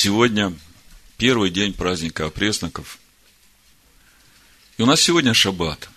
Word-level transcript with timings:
Сегодня 0.00 0.56
первый 1.16 1.50
день 1.50 1.72
праздника 1.72 2.26
опресноков. 2.26 3.00
И 4.76 4.82
у 4.82 4.86
нас 4.86 5.00
сегодня 5.00 5.34
шаббат. 5.34 5.90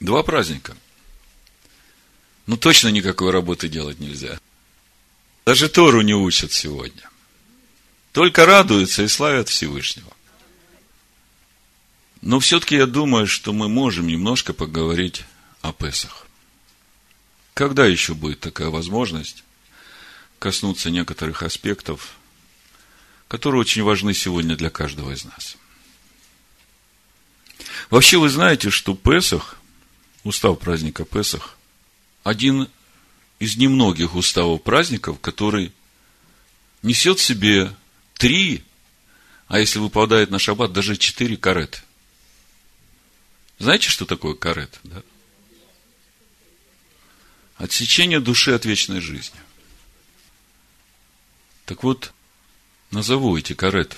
Два 0.00 0.24
праздника. 0.24 0.76
Ну, 2.46 2.56
точно 2.56 2.88
никакой 2.88 3.30
работы 3.30 3.68
делать 3.68 4.00
нельзя. 4.00 4.40
Даже 5.46 5.68
Тору 5.68 6.00
не 6.00 6.12
учат 6.12 6.50
сегодня. 6.50 7.08
Только 8.10 8.46
радуются 8.46 9.04
и 9.04 9.06
славят 9.06 9.48
Всевышнего. 9.48 10.12
Но 12.20 12.40
все-таки 12.40 12.74
я 12.74 12.86
думаю, 12.86 13.28
что 13.28 13.52
мы 13.52 13.68
можем 13.68 14.08
немножко 14.08 14.52
поговорить 14.52 15.22
о 15.62 15.72
Песах. 15.72 16.26
Когда 17.54 17.86
еще 17.86 18.14
будет 18.14 18.40
такая 18.40 18.70
возможность 18.70 19.44
коснуться 20.40 20.90
некоторых 20.90 21.44
аспектов, 21.44 22.17
которые 23.28 23.60
очень 23.60 23.82
важны 23.82 24.14
сегодня 24.14 24.56
для 24.56 24.70
каждого 24.70 25.12
из 25.12 25.24
нас? 25.24 25.56
Вообще 27.90 28.18
вы 28.18 28.28
знаете, 28.28 28.70
что 28.70 28.94
Песах, 28.94 29.58
устав 30.24 30.58
праздника 30.58 31.04
Песах, 31.04 31.56
один 32.24 32.68
из 33.38 33.56
немногих 33.56 34.14
уставов 34.14 34.62
праздников, 34.62 35.20
который 35.20 35.72
несет 36.82 37.18
в 37.18 37.22
себе 37.22 37.74
три, 38.14 38.64
а 39.46 39.58
если 39.58 39.78
выпадает 39.78 40.30
на 40.30 40.38
шаббат, 40.38 40.72
даже 40.72 40.96
четыре 40.96 41.36
кареты. 41.36 41.80
Знаете, 43.58 43.88
что 43.88 44.04
такое 44.04 44.34
карет? 44.34 44.78
Да? 44.84 45.02
Отсечение 47.56 48.20
души 48.20 48.52
от 48.52 48.64
вечной 48.64 49.00
жизни. 49.00 49.40
Так 51.64 51.82
вот, 51.82 52.12
назову 52.90 53.36
эти 53.36 53.52
карет. 53.52 53.96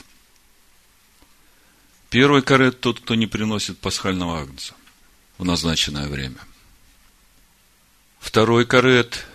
Первый 2.09 2.43
карет– 2.43 2.80
тот, 2.83 3.01
кто 3.01 3.15
не 3.15 3.27
приносит 3.27 3.79
пасхального 3.79 4.41
агнца 4.41 4.74
в 5.38 5.45
назначенное 5.45 6.09
время. 6.09 6.38
Второй 8.19 8.66
карет 8.66 9.27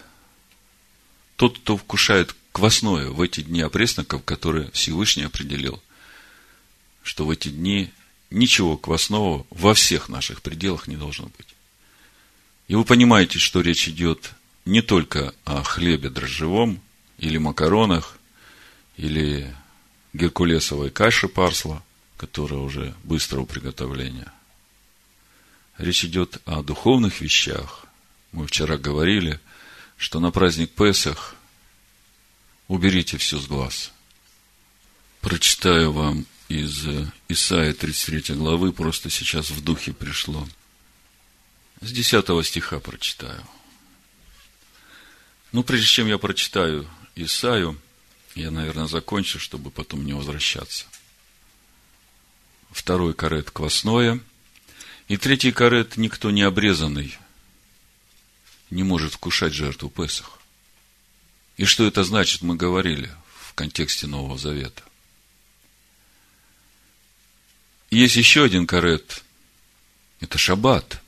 –тот, 1.35 1.59
кто 1.59 1.77
вкушает 1.77 2.35
квасное 2.51 3.09
в 3.09 3.21
эти 3.21 3.41
дни 3.41 3.61
опресноков, 3.61 4.23
которые 4.23 4.71
Всевышний 4.71 5.23
определил, 5.23 5.81
что 7.03 7.25
в 7.25 7.29
эти 7.29 7.49
дни 7.49 7.91
ничего 8.29 8.77
квасного 8.77 9.45
во 9.49 9.73
всех 9.73 10.09
наших 10.09 10.41
пределах 10.41 10.87
не 10.87 10.95
должно 10.95 11.25
быть. 11.37 11.55
И 12.67 12.75
вы 12.75 12.83
понимаете, 12.83 13.39
что 13.39 13.61
речь 13.61 13.87
идет 13.87 14.31
не 14.65 14.81
только 14.81 15.33
о 15.43 15.63
хлебе 15.63 16.09
дрожжевом, 16.09 16.81
или 17.17 17.37
макаронах, 17.37 18.17
или 18.97 19.53
геркулесовой 20.13 20.89
каше 20.89 21.27
парсла, 21.27 21.83
которая 22.17 22.59
уже 22.59 22.95
быстрого 23.03 23.45
приготовления. 23.45 24.31
Речь 25.77 26.05
идет 26.05 26.41
о 26.45 26.63
духовных 26.63 27.21
вещах. 27.21 27.85
Мы 28.31 28.47
вчера 28.47 28.77
говорили, 28.77 29.39
что 29.97 30.19
на 30.19 30.31
праздник 30.31 30.71
Песах 30.71 31.35
уберите 32.67 33.17
все 33.17 33.39
с 33.39 33.47
глаз. 33.47 33.91
Прочитаю 35.21 35.91
вам 35.91 36.25
из 36.47 36.85
Исаия 37.27 37.73
33 37.73 38.35
главы, 38.35 38.71
просто 38.71 39.09
сейчас 39.09 39.49
в 39.49 39.63
духе 39.63 39.91
пришло. 39.93 40.47
С 41.81 41.91
10 41.91 42.45
стиха 42.45 42.79
прочитаю. 42.79 43.43
Ну, 45.51 45.63
прежде 45.63 45.87
чем 45.87 46.07
я 46.07 46.17
прочитаю 46.17 46.87
Исаю, 47.15 47.79
я, 48.35 48.51
наверное, 48.51 48.87
закончу, 48.87 49.39
чтобы 49.39 49.71
потом 49.71 50.05
не 50.05 50.13
возвращаться. 50.13 50.85
Второй 52.71 53.13
карет 53.13 53.49
квасное. 53.51 54.19
И 55.07 55.17
третий 55.17 55.51
карет 55.51 55.97
никто 55.97 56.31
не 56.31 56.41
обрезанный 56.41 57.17
не 58.69 58.83
может 58.83 59.13
вкушать 59.13 59.53
жертву 59.53 59.89
Песах. 59.89 60.39
И 61.57 61.65
что 61.65 61.85
это 61.85 62.03
значит, 62.03 62.41
мы 62.41 62.55
говорили 62.55 63.11
в 63.39 63.53
контексте 63.53 64.07
Нового 64.07 64.37
Завета. 64.37 64.83
Есть 67.89 68.15
еще 68.17 68.43
один 68.43 68.67
карет. 68.67 69.23
Это 70.19 70.37
шаббат. 70.37 71.01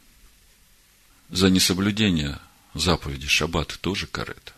За 1.29 1.49
несоблюдение 1.49 2.39
заповеди 2.73 3.27
шаббат 3.27 3.77
тоже 3.81 4.07
карет. 4.07 4.53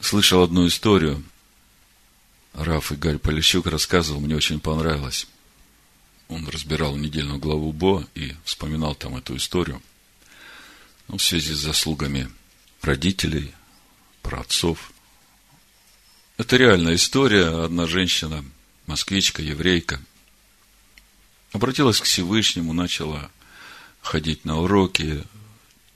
Слышал 0.00 0.42
одну 0.42 0.66
историю. 0.66 1.22
Раф 2.52 2.92
Игаль 2.92 3.18
Полищук 3.18 3.66
рассказывал, 3.66 4.20
мне 4.20 4.36
очень 4.36 4.60
понравилось. 4.60 5.26
Он 6.28 6.48
разбирал 6.48 6.96
недельную 6.96 7.38
главу 7.38 7.72
Бо 7.72 8.06
и 8.14 8.34
вспоминал 8.44 8.94
там 8.94 9.16
эту 9.16 9.36
историю. 9.36 9.82
Ну, 11.08 11.18
в 11.18 11.22
связи 11.22 11.52
с 11.52 11.58
заслугами 11.58 12.30
родителей, 12.82 13.52
про 14.22 14.40
отцов. 14.40 14.92
Это 16.36 16.56
реальная 16.56 16.96
история. 16.96 17.64
Одна 17.64 17.86
женщина– 17.86 18.44
москвичка, 18.86 19.40
еврейка, 19.40 20.00
обратилась 21.52 22.00
к 22.00 22.04
Всевышнему, 22.04 22.72
начала 22.72 23.30
ходить 24.00 24.44
на 24.44 24.60
уроки, 24.60 25.22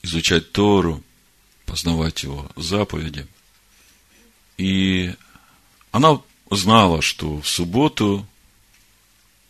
изучать 0.03 0.53
Тору, 0.53 1.03
познавать 1.67 2.23
его 2.23 2.51
заповеди. 2.57 3.27
И 4.61 5.15
она 5.91 6.21
знала, 6.51 7.01
что 7.01 7.41
в 7.41 7.49
субботу 7.49 8.27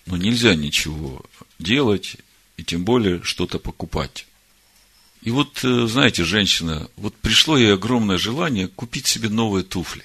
ну, 0.06 0.14
нельзя 0.14 0.54
ничего 0.54 1.24
делать, 1.58 2.16
и 2.56 2.62
тем 2.62 2.84
более 2.84 3.20
что-то 3.24 3.58
покупать. 3.58 4.28
И 5.22 5.32
вот, 5.32 5.64
э, 5.64 5.88
знаете, 5.88 6.22
женщина, 6.22 6.88
вот 6.94 7.16
пришло 7.16 7.58
ей 7.58 7.74
огромное 7.74 8.18
желание 8.18 8.68
купить 8.68 9.08
себе 9.08 9.28
новые 9.28 9.64
туфли. 9.64 10.04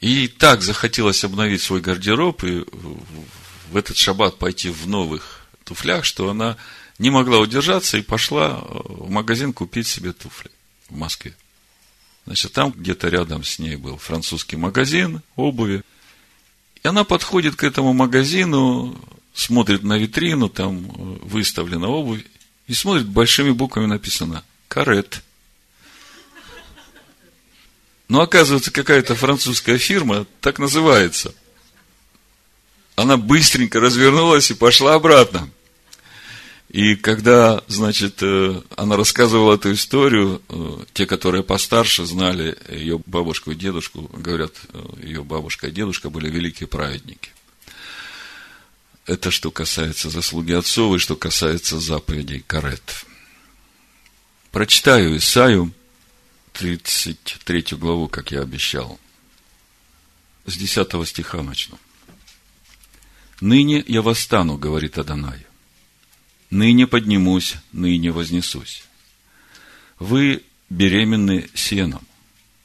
И 0.00 0.26
так 0.26 0.62
захотелось 0.62 1.24
обновить 1.24 1.60
свой 1.60 1.82
гардероб 1.82 2.42
и 2.42 2.64
в 3.70 3.76
этот 3.76 3.98
шаббат 3.98 4.38
пойти 4.38 4.70
в 4.70 4.86
новых 4.88 5.46
туфлях, 5.64 6.06
что 6.06 6.30
она 6.30 6.56
не 6.98 7.10
могла 7.10 7.38
удержаться 7.40 7.98
и 7.98 8.02
пошла 8.02 8.62
в 8.62 9.10
магазин 9.10 9.52
купить 9.52 9.88
себе 9.88 10.14
туфли 10.14 10.50
в 10.88 10.96
Москве. 10.96 11.34
Значит, 12.26 12.52
там 12.52 12.70
где-то 12.70 13.08
рядом 13.08 13.44
с 13.44 13.58
ней 13.58 13.76
был 13.76 13.98
французский 13.98 14.56
магазин 14.56 15.20
обуви. 15.36 15.82
И 16.82 16.88
она 16.88 17.04
подходит 17.04 17.56
к 17.56 17.64
этому 17.64 17.92
магазину, 17.92 18.98
смотрит 19.34 19.82
на 19.82 19.98
витрину, 19.98 20.48
там 20.48 20.78
выставлена 21.22 21.88
обувь, 21.88 22.24
и 22.66 22.72
смотрит, 22.72 23.06
большими 23.06 23.50
буквами 23.50 23.86
написано 23.86 24.42
«Карет». 24.68 25.22
Но 28.08 28.20
оказывается, 28.20 28.70
какая-то 28.70 29.14
французская 29.14 29.78
фирма 29.78 30.26
так 30.40 30.58
называется. 30.58 31.34
Она 32.96 33.16
быстренько 33.16 33.80
развернулась 33.80 34.50
и 34.50 34.54
пошла 34.54 34.94
обратно. 34.94 35.50
И 36.74 36.96
когда, 36.96 37.62
значит, 37.68 38.20
э, 38.20 38.60
она 38.74 38.96
рассказывала 38.96 39.54
эту 39.54 39.72
историю, 39.72 40.42
э, 40.48 40.84
те, 40.92 41.06
которые 41.06 41.44
постарше 41.44 42.04
знали 42.04 42.58
ее 42.68 43.00
бабушку 43.06 43.52
и 43.52 43.54
дедушку, 43.54 44.10
говорят, 44.12 44.54
э, 44.72 44.82
ее 45.04 45.22
бабушка 45.22 45.68
и 45.68 45.70
дедушка 45.70 46.10
были 46.10 46.28
великие 46.28 46.66
праведники. 46.66 47.30
Это 49.06 49.30
что 49.30 49.52
касается 49.52 50.10
заслуги 50.10 50.50
отцов 50.50 50.96
и 50.96 50.98
что 50.98 51.14
касается 51.14 51.78
заповедей 51.78 52.42
Карет. 52.44 53.06
Прочитаю 54.50 55.16
Исаю, 55.16 55.72
33 56.54 57.76
главу, 57.76 58.08
как 58.08 58.32
я 58.32 58.40
обещал. 58.40 58.98
С 60.44 60.56
10 60.56 61.06
стиха 61.06 61.40
начну. 61.40 61.78
«Ныне 63.40 63.84
я 63.86 64.02
восстану,— 64.02 64.58
говорит 64.58 64.98
Адонай,— 64.98 65.46
ныне 66.54 66.86
поднимусь, 66.86 67.56
ныне 67.72 68.12
вознесусь. 68.12 68.84
Вы 69.98 70.44
беременны 70.70 71.50
сеном, 71.52 72.06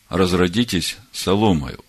разродитесь 0.10 0.98
соломою. 1.12 1.84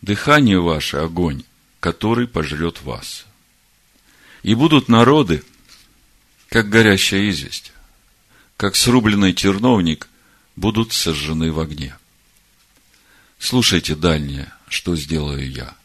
Дыхание 0.00 0.60
ваше– 0.60 0.96
огонь, 1.08 1.44
который 1.78 2.26
пожрет 2.26 2.82
вас. 2.82 3.26
И 4.42 4.54
будут 4.54 4.88
народы, 4.88 5.44
как 6.48 6.70
горящая 6.70 7.28
известь, 7.28 7.72
как 8.56 8.74
срубленный 8.74 9.34
терновник 9.34 10.08
будут 10.56 10.94
сожжены 10.94 11.52
в 11.52 11.60
огне. 11.60 11.96
Слушайте, 13.38 13.94
дальние, 13.94 14.50
что 14.68 14.96
сделаю 14.96 15.50
я, 15.50 15.76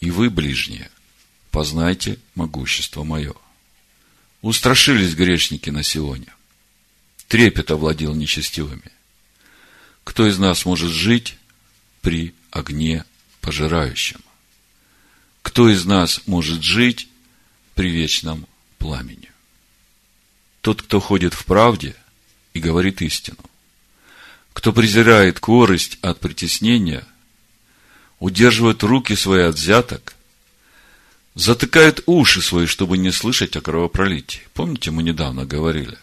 и 0.00 0.10
вы, 0.10 0.28
ближние, 0.28 0.90
познайте 1.52 2.18
могущество 2.34 3.04
мое. 3.04 3.34
Устрашились 4.42 5.14
грешники 5.14 5.70
на 5.70 5.82
Сионе. 5.82 6.32
Трепет 7.28 7.70
овладел 7.70 8.14
нечестивыми. 8.14 8.90
Кто 10.04 10.26
из 10.26 10.38
нас 10.38 10.64
может 10.64 10.90
жить 10.90 11.36
при 12.00 12.34
огне 12.50 13.04
пожирающем. 13.40 14.20
Кто 15.42 15.68
из 15.68 15.84
нас 15.84 16.22
может 16.26 16.62
жить 16.62 17.08
при 17.74 17.90
вечном 17.90 18.46
пламени? 18.78 19.30
Тот, 20.62 20.82
кто 20.82 21.00
ходит 21.00 21.34
в 21.34 21.44
правде 21.44 21.94
и 22.54 22.60
говорит 22.60 23.02
истину. 23.02 23.38
Кто 24.52 24.72
презирает 24.72 25.38
корость 25.38 25.98
от 26.02 26.20
притеснения, 26.20 27.06
удерживает 28.18 28.82
руки 28.82 29.14
свои 29.14 29.42
от 29.44 29.54
взяток, 29.54 30.14
затыкает 31.34 32.02
уши 32.06 32.42
свои, 32.42 32.66
чтобы 32.66 32.98
не 32.98 33.12
слышать 33.12 33.56
о 33.56 33.60
кровопролитии. 33.60 34.42
Помните, 34.54 34.90
мы 34.90 35.02
недавно 35.02 35.44
говорили, 35.44 35.98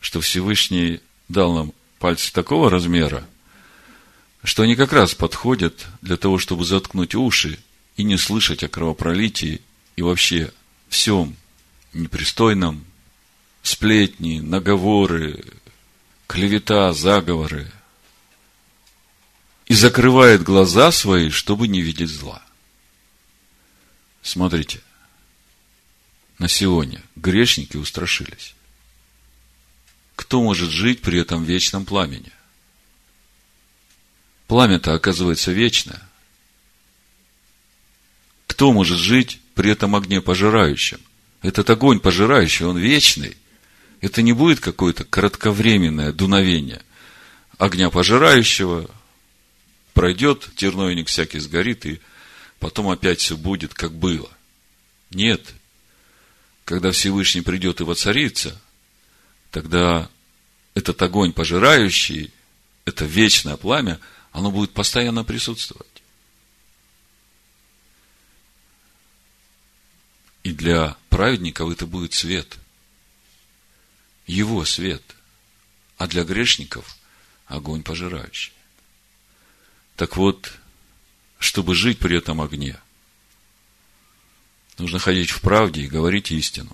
что 0.00 0.20
Всевышний 0.20 1.00
дал 1.28 1.54
нам 1.54 1.72
пальцы 1.98 2.32
такого 2.32 2.70
размера, 2.70 3.26
что 4.44 4.62
они 4.62 4.74
как 4.74 4.92
раз 4.92 5.14
подходят 5.14 5.86
для 6.00 6.16
того, 6.16 6.38
чтобы 6.38 6.64
заткнуть 6.64 7.14
уши 7.14 7.58
и 7.96 8.02
не 8.02 8.16
слышать 8.16 8.64
о 8.64 8.68
кровопролитии 8.68 9.60
и 9.96 10.02
вообще 10.02 10.52
всем 10.88 11.36
непристойном, 11.92 12.84
сплетни, 13.62 14.40
наговоры, 14.40 15.44
клевета, 16.26 16.92
заговоры. 16.92 17.70
И 19.66 19.74
закрывает 19.74 20.42
глаза 20.42 20.90
свои, 20.90 21.30
чтобы 21.30 21.68
не 21.68 21.80
видеть 21.80 22.10
зла. 22.10 22.42
Смотрите, 24.22 24.80
на 26.38 26.48
сегодня 26.48 27.02
грешники 27.16 27.76
устрашились. 27.76 28.54
Кто 30.16 30.42
может 30.42 30.70
жить 30.70 31.02
при 31.02 31.20
этом 31.20 31.44
вечном 31.44 31.84
пламени? 31.84 32.32
Пламя-то 34.46 34.94
оказывается 34.94 35.52
вечное. 35.52 36.02
Кто 38.46 38.72
может 38.72 38.98
жить 38.98 39.40
при 39.54 39.70
этом 39.70 39.96
огне 39.96 40.20
пожирающем? 40.20 41.00
Этот 41.40 41.68
огонь 41.70 41.98
пожирающий, 41.98 42.66
он 42.66 42.78
вечный. 42.78 43.36
Это 44.00 44.22
не 44.22 44.32
будет 44.32 44.60
какое-то 44.60 45.04
кратковременное 45.04 46.12
дуновение 46.12 46.82
огня 47.62 47.90
пожирающего, 47.90 48.90
пройдет, 49.94 50.50
терновник 50.56 51.06
всякий 51.06 51.38
сгорит, 51.38 51.86
и 51.86 52.00
потом 52.62 52.88
опять 52.90 53.18
все 53.18 53.36
будет, 53.36 53.74
как 53.74 53.92
было. 53.92 54.30
Нет. 55.10 55.52
Когда 56.64 56.92
Всевышний 56.92 57.40
придет 57.40 57.80
и 57.80 57.84
воцарится, 57.84 58.58
тогда 59.50 60.08
этот 60.74 61.02
огонь 61.02 61.32
пожирающий, 61.32 62.32
это 62.84 63.04
вечное 63.04 63.56
пламя, 63.56 63.98
оно 64.30 64.52
будет 64.52 64.70
постоянно 64.70 65.24
присутствовать. 65.24 65.88
И 70.44 70.52
для 70.52 70.96
праведников 71.08 71.72
это 71.72 71.84
будет 71.84 72.14
свет. 72.14 72.58
Его 74.28 74.64
свет. 74.64 75.02
А 75.96 76.06
для 76.06 76.22
грешников 76.22 76.96
огонь 77.46 77.82
пожирающий. 77.82 78.52
Так 79.96 80.16
вот, 80.16 80.52
чтобы 81.42 81.74
жить 81.74 81.98
при 81.98 82.16
этом 82.16 82.40
огне, 82.40 82.78
нужно 84.78 85.00
ходить 85.00 85.30
в 85.30 85.40
правде 85.40 85.82
и 85.82 85.88
говорить 85.88 86.30
истину. 86.30 86.70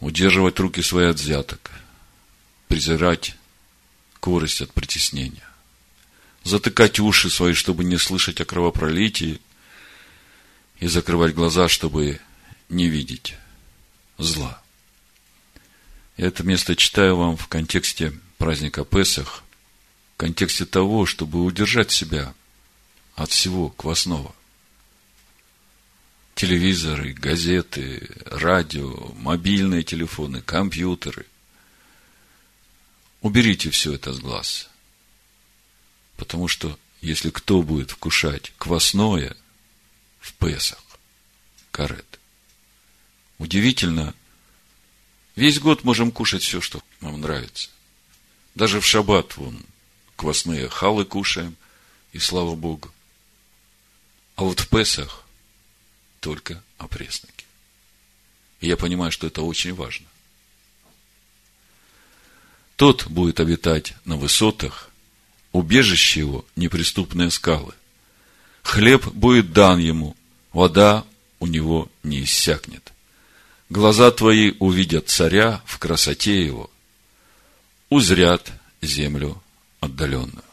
Удерживать 0.00 0.58
руки 0.58 0.80
свои 0.80 1.08
от 1.08 1.16
взяток. 1.16 1.70
Презирать 2.68 3.36
корость 4.20 4.62
от 4.62 4.72
притеснения. 4.72 5.46
Затыкать 6.42 7.00
уши 7.00 7.28
свои, 7.28 7.52
чтобы 7.52 7.84
не 7.84 7.98
слышать 7.98 8.40
о 8.40 8.46
кровопролитии 8.46 9.40
и 10.80 10.86
закрывать 10.86 11.34
глаза, 11.34 11.68
чтобы 11.68 12.20
не 12.70 12.88
видеть 12.88 13.34
зла. 14.16 14.62
Это 16.16 16.44
место 16.44 16.76
читаю 16.76 17.16
вам 17.16 17.36
в 17.36 17.46
контексте 17.46 18.18
праздника 18.38 18.86
Песах, 18.86 19.44
в 20.14 20.16
контексте 20.16 20.64
того, 20.64 21.04
чтобы 21.04 21.44
удержать 21.44 21.90
себя 21.90 22.32
от 23.18 23.30
всего 23.30 23.68
квасного. 23.68 24.34
Телевизоры, 26.34 27.12
газеты, 27.12 28.08
радио, 28.26 29.12
мобильные 29.16 29.82
телефоны, 29.82 30.40
компьютеры. 30.40 31.26
Уберите 33.20 33.70
все 33.70 33.94
это 33.94 34.12
с 34.12 34.20
глаз. 34.20 34.70
Потому 36.16 36.48
что 36.48 36.78
если 37.00 37.30
кто 37.30 37.62
будет 37.62 37.90
вкушать 37.90 38.52
квасное– 38.58 39.36
в 40.28 40.34
Песах. 40.34 40.82
Карет. 41.70 42.20
Удивительно, 43.38 44.14
весь 45.36 45.60
год 45.60 45.84
можем 45.84 46.10
кушать 46.10 46.42
все, 46.42 46.60
что 46.60 46.82
нам 47.00 47.20
нравится. 47.20 47.70
Даже 48.54 48.80
в 48.80 48.86
шаббат 48.86 49.36
вон 49.36 49.64
квасные 50.16 50.68
халы 50.68 51.04
кушаем, 51.04 51.56
и 52.12 52.18
слава 52.18 52.54
Богу. 52.54 52.90
А 54.38 54.44
вот 54.44 54.60
в 54.60 54.68
Песах 54.68 55.24
только 56.20 56.62
опресноки. 56.78 57.44
И 58.60 58.68
я 58.68 58.76
понимаю, 58.76 59.10
что 59.10 59.26
это 59.26 59.42
очень 59.42 59.74
важно. 59.74 60.06
Тот 62.76 63.08
будет 63.08 63.40
обитать 63.40 63.94
на 64.04 64.16
высотах, 64.16 64.90
убежище 65.50 66.20
его 66.20 66.44
неприступные 66.54 67.32
скалы. 67.32 67.74
Хлеб 68.62 69.08
будет 69.08 69.52
дан 69.52 69.80
ему, 69.80 70.16
вода 70.52 71.04
у 71.40 71.48
него 71.48 71.90
не 72.04 72.22
иссякнет. 72.22 72.92
Глаза 73.70 74.12
твои 74.12 74.52
увидят 74.60 75.08
царя 75.08 75.62
в 75.66 75.80
красоте 75.80 76.46
его, 76.46 76.70
узрят 77.88 78.52
землю 78.82 79.42
отдаленную. 79.80 80.44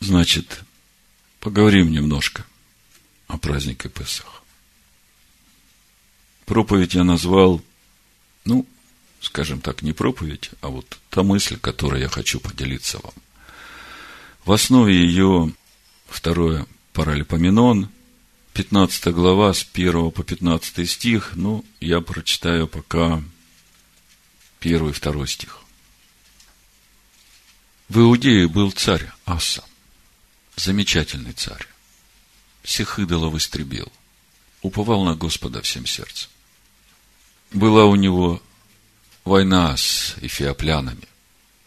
Значит, 0.00 0.63
поговорим 1.44 1.92
немножко 1.92 2.46
о 3.28 3.36
празднике 3.36 3.90
Песах. 3.90 4.42
Проповедь 6.46 6.94
я 6.94 7.04
назвал, 7.04 7.62
ну, 8.46 8.66
скажем 9.20 9.60
так, 9.60 9.82
не 9.82 9.92
проповедь, 9.92 10.50
а 10.62 10.68
вот 10.68 10.98
та 11.10 11.22
мысль, 11.22 11.58
которой 11.58 12.00
я 12.00 12.08
хочу 12.08 12.40
поделиться 12.40 12.98
вам. 13.02 13.12
В 14.46 14.52
основе 14.52 14.96
ее 14.96 15.52
второе 16.08 16.66
Паралипоменон, 16.94 17.90
15 18.54 19.08
глава, 19.08 19.52
с 19.52 19.66
1 19.70 20.12
по 20.12 20.22
15 20.22 20.88
стих, 20.88 21.32
ну, 21.34 21.62
я 21.78 22.00
прочитаю 22.00 22.66
пока 22.66 23.22
первый 24.60 24.90
и 24.90 24.94
второй 24.94 25.28
стих. 25.28 25.60
В 27.90 27.98
Иудее 27.98 28.48
был 28.48 28.70
царь 28.72 29.10
Аса, 29.26 29.62
замечательный 30.56 31.32
царь. 31.32 31.66
Всех 32.62 32.98
идолов 32.98 33.34
истребил, 33.34 33.90
уповал 34.62 35.04
на 35.04 35.14
Господа 35.14 35.60
всем 35.62 35.86
сердцем. 35.86 36.30
Была 37.52 37.84
у 37.84 37.94
него 37.94 38.42
война 39.24 39.76
с 39.76 40.14
эфиоплянами. 40.20 41.08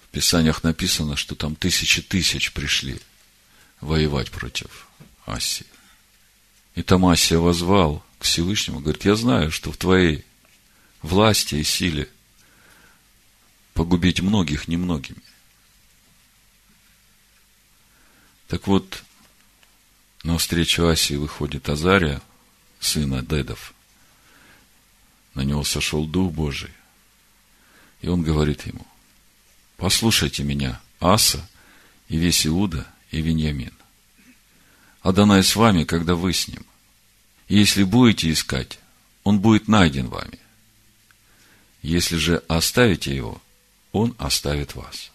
В 0.08 0.12
Писаниях 0.12 0.64
написано, 0.64 1.16
что 1.16 1.36
там 1.36 1.56
тысячи 1.56 2.02
тысяч 2.02 2.52
пришли 2.52 3.00
воевать 3.82 4.32
против 4.32 4.88
Асии. 5.26 5.66
И 6.76 6.84
там 6.84 7.06
Асия 7.06 7.40
возвал 7.40 8.04
к 8.20 8.24
Всевышнему, 8.24 8.80
говорит, 8.80 9.06
я 9.06 9.16
знаю, 9.16 9.52
что 9.52 9.72
в 9.72 9.78
твоей 9.78 10.26
власти 11.02 11.56
и 11.56 11.64
силе 11.64 12.10
погубить 13.74 14.22
многих 14.22 14.68
немногими. 14.68 15.22
Так 18.48 18.68
вот, 18.68 19.04
на 20.24 20.38
встречу 20.38 20.88
Асии 20.88 21.16
выходит 21.16 21.70
Азария, 21.70 22.22
сына 22.80 23.22
Дедов. 23.22 23.74
На 25.34 25.42
него 25.42 25.64
сошел 25.64 26.06
Дух 26.06 26.34
Божий. 26.34 26.72
И 28.02 28.08
он 28.08 28.24
говорит 28.24 28.66
ему, 28.66 28.86
послушайте 29.76 30.44
меня, 30.44 30.82
Аса 31.00 31.48
и 32.08 32.18
весь 32.18 32.48
Иуда 32.48 32.88
и 33.12 33.22
Веньямин. 33.22 33.74
Адонай 35.02 35.44
с 35.44 35.56
вами, 35.56 35.84
когда 35.84 36.16
вы 36.16 36.34
с 36.34 36.48
ним. 36.48 36.66
И 37.48 37.58
если 37.58 37.84
будете 37.84 38.32
искать, 38.32 38.80
он 39.24 39.40
будет 39.40 39.68
найден 39.68 40.08
вами. 40.08 40.40
Если 41.82 42.18
же 42.18 42.44
оставите 42.48 43.16
его, 43.16 43.42
он 43.92 44.16
оставит 44.18 44.76
вас. 44.76 45.12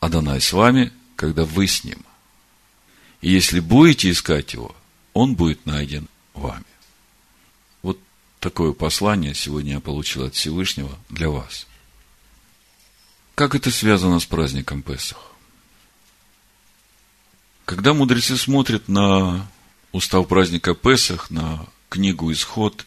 Адонай 0.00 0.40
с 0.40 0.52
вами, 0.52 0.92
когда 1.16 1.44
вы 1.44 1.66
с 1.66 1.84
ним. 1.84 2.04
И 3.20 3.30
если 3.30 3.60
будете 3.60 4.10
искать 4.10 4.52
его, 4.52 4.74
он 5.12 5.34
будет 5.34 5.66
найден 5.66 6.08
вами. 6.34 6.64
Вот 7.82 7.98
такое 8.40 8.72
послание 8.72 9.34
сегодня 9.34 9.74
я 9.74 9.80
получил 9.80 10.24
от 10.24 10.34
Всевышнего 10.34 10.96
для 11.08 11.28
вас. 11.28 11.66
Как 13.34 13.54
это 13.54 13.70
связано 13.70 14.20
с 14.20 14.26
праздником 14.26 14.82
Песах? 14.82 15.32
Когда 17.64 17.92
мудрецы 17.92 18.36
смотрят 18.36 18.88
на 18.88 19.48
устав 19.92 20.26
праздника 20.26 20.74
Песах, 20.74 21.30
на 21.30 21.66
книгу 21.88 22.32
Исход, 22.32 22.86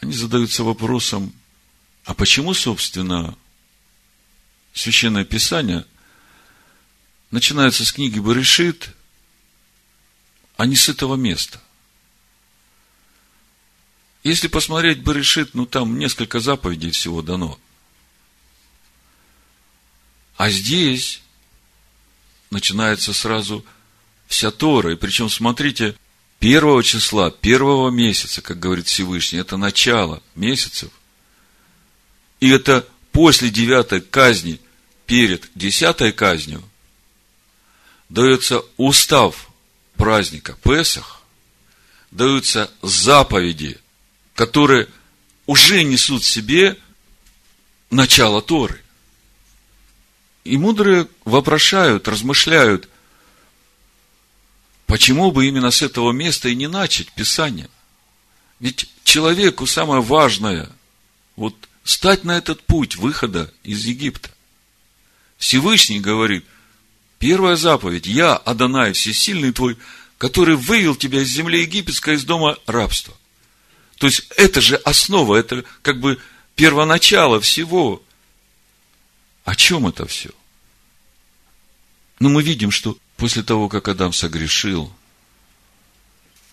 они 0.00 0.12
задаются 0.12 0.64
вопросом, 0.64 1.32
а 2.04 2.14
почему, 2.14 2.54
собственно, 2.54 3.36
Священное 4.72 5.24
Писание 5.24 5.86
начинается 7.30 7.84
с 7.84 7.92
книги 7.92 8.18
Барышит, 8.18 8.94
а 10.56 10.66
не 10.66 10.76
с 10.76 10.88
этого 10.88 11.16
места? 11.16 11.60
Если 14.22 14.48
посмотреть 14.48 15.02
Барышит, 15.02 15.54
ну 15.54 15.66
там 15.66 15.98
несколько 15.98 16.40
заповедей 16.40 16.90
всего 16.90 17.20
дано. 17.20 17.58
А 20.36 20.50
здесь 20.50 21.22
начинается 22.50 23.12
сразу 23.12 23.64
вся 24.26 24.50
Тора. 24.50 24.92
И 24.92 24.96
причем, 24.96 25.28
смотрите, 25.28 25.94
первого 26.38 26.82
числа, 26.82 27.30
первого 27.30 27.90
месяца, 27.90 28.40
как 28.40 28.58
говорит 28.58 28.86
Всевышний, 28.86 29.38
это 29.38 29.56
начало 29.56 30.22
месяцев. 30.34 30.90
И 32.40 32.48
это 32.48 32.86
после 33.12 33.50
девятой 33.50 34.00
казни, 34.00 34.60
перед 35.06 35.50
десятой 35.54 36.12
казнью, 36.12 36.62
дается 38.08 38.62
устав 38.78 39.50
праздника 39.96 40.56
Песах, 40.62 41.22
даются 42.10 42.70
заповеди, 42.82 43.78
которые 44.34 44.88
уже 45.46 45.82
несут 45.82 46.22
в 46.22 46.28
себе 46.28 46.78
начало 47.90 48.42
Торы. 48.42 48.80
И 50.44 50.56
мудрые 50.56 51.08
вопрошают, 51.24 52.06
размышляют, 52.06 52.88
почему 54.86 55.30
бы 55.30 55.46
именно 55.46 55.70
с 55.70 55.82
этого 55.82 56.12
места 56.12 56.48
и 56.48 56.54
не 56.54 56.68
начать 56.68 57.10
Писание? 57.12 57.68
Ведь 58.60 58.88
человеку 59.04 59.66
самое 59.66 60.02
важное– 60.02 60.70
вот 61.36 61.54
стать 61.82 62.24
на 62.24 62.38
этот 62.38 62.62
путь 62.62 62.96
выхода 62.96 63.52
из 63.62 63.84
Египта. 63.84 64.30
Всевышний 65.36 66.00
говорит, 66.00 66.44
первая 67.24 67.56
заповедь, 67.56 68.04
я, 68.04 68.36
Адонай, 68.36 68.92
всесильный 68.92 69.50
твой, 69.50 69.78
который 70.18 70.56
вывел 70.56 70.94
тебя 70.94 71.22
из 71.22 71.28
земли 71.28 71.62
египетской, 71.62 72.16
из 72.16 72.24
дома 72.26 72.58
рабства. 72.66 73.16
То 73.96 74.08
есть, 74.08 74.26
это 74.36 74.60
же 74.60 74.76
основа, 74.76 75.36
это 75.36 75.64
как 75.80 76.00
бы 76.00 76.20
первоначало 76.54 77.40
всего. 77.40 78.02
О 79.42 79.54
чем 79.54 79.86
это 79.86 80.04
все? 80.04 80.32
Но 82.20 82.28
мы 82.28 82.42
видим, 82.42 82.70
что 82.70 82.98
после 83.16 83.42
того, 83.42 83.70
как 83.70 83.88
Адам 83.88 84.12
согрешил, 84.12 84.92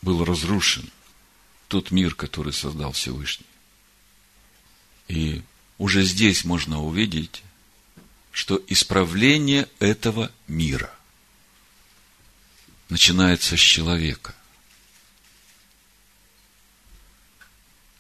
был 0.02 0.24
разрушен 0.24 0.90
тот 1.68 1.92
мир, 1.92 2.16
который 2.16 2.54
создал 2.54 2.94
Всевышний. 2.94 3.46
И 5.10 5.42
уже 5.78 6.06
здесь 6.06 6.46
можно 6.46 6.82
увидеть, 6.82 7.44
что 8.32 8.62
исправление 8.68 9.68
этого 9.80 10.32
мира 10.48 10.94
начинается 12.90 13.58
с 13.58 13.60
человека. 13.60 14.36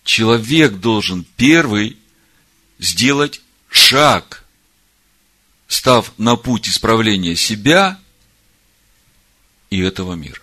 Человек 0.03 0.73
должен 0.73 1.25
первый 1.35 1.97
сделать 2.79 3.41
шаг 3.69 4.43
став 5.67 6.11
на 6.17 6.35
путь 6.35 6.67
исправления 6.67 7.35
себя 7.35 7.97
и 9.69 9.79
этого 9.79 10.15
мира. 10.15 10.41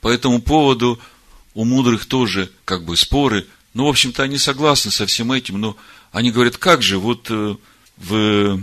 По 0.00 0.08
этому 0.08 0.40
поводу 0.40 1.00
у 1.54 1.64
мудрых 1.64 2.06
тоже 2.06 2.52
как 2.64 2.84
бы 2.84 2.96
споры. 2.96 3.48
Ну, 3.72 3.86
в 3.86 3.88
общем-то, 3.88 4.22
они 4.22 4.38
согласны 4.38 4.92
со 4.92 5.06
всем 5.06 5.32
этим, 5.32 5.60
но 5.60 5.76
они 6.14 6.30
говорят, 6.30 6.56
как 6.58 6.80
же, 6.80 6.98
вот 6.98 7.26
э, 7.28 7.56
в 7.96 8.62